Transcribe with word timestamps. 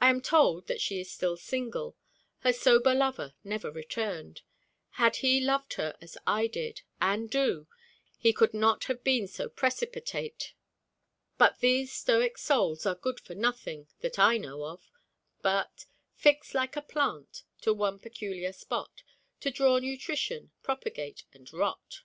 I 0.00 0.08
am 0.08 0.20
told 0.20 0.68
that 0.68 0.80
she 0.80 1.00
is 1.00 1.10
still 1.10 1.36
single. 1.36 1.96
Her 2.42 2.52
sober 2.52 2.94
lover 2.94 3.34
never 3.42 3.72
returned. 3.72 4.42
Had 4.90 5.16
he 5.16 5.40
loved 5.40 5.74
as 5.80 6.16
I 6.28 6.46
did, 6.46 6.82
and 7.00 7.28
do, 7.28 7.66
he 8.16 8.32
could 8.32 8.54
not 8.54 8.84
have 8.84 9.02
been 9.02 9.26
so 9.26 9.48
precipitate. 9.48 10.54
But 11.38 11.58
these 11.58 11.92
stoic 11.92 12.38
souls 12.38 12.86
are 12.86 12.94
good 12.94 13.18
for 13.18 13.34
nothing, 13.34 13.88
that 13.98 14.16
I 14.16 14.38
know 14.38 14.62
of, 14.64 14.92
but, 15.40 15.86
"Fixed, 16.14 16.54
like 16.54 16.76
a 16.76 16.80
plant, 16.80 17.42
to 17.62 17.74
one 17.74 17.98
peculiar 17.98 18.52
spot, 18.52 19.02
To 19.40 19.50
draw 19.50 19.80
nutrition, 19.80 20.52
propagate, 20.62 21.24
and 21.32 21.52
rot." 21.52 22.02